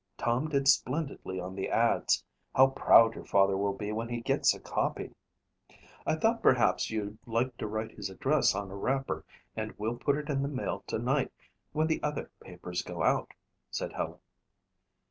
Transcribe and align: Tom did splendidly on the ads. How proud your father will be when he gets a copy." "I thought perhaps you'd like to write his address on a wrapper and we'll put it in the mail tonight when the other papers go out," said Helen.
Tom 0.17 0.49
did 0.49 0.67
splendidly 0.67 1.39
on 1.39 1.53
the 1.53 1.69
ads. 1.69 2.23
How 2.55 2.69
proud 2.71 3.13
your 3.13 3.23
father 3.23 3.55
will 3.55 3.75
be 3.75 3.91
when 3.91 4.09
he 4.09 4.19
gets 4.21 4.51
a 4.55 4.59
copy." 4.59 5.13
"I 6.07 6.15
thought 6.15 6.41
perhaps 6.41 6.89
you'd 6.89 7.19
like 7.27 7.55
to 7.57 7.67
write 7.67 7.91
his 7.91 8.09
address 8.09 8.55
on 8.55 8.71
a 8.71 8.75
wrapper 8.75 9.23
and 9.55 9.73
we'll 9.77 9.97
put 9.97 10.17
it 10.17 10.27
in 10.27 10.41
the 10.41 10.47
mail 10.49 10.83
tonight 10.87 11.31
when 11.71 11.85
the 11.85 12.01
other 12.01 12.31
papers 12.39 12.81
go 12.81 13.03
out," 13.03 13.29
said 13.69 13.93
Helen. 13.93 14.17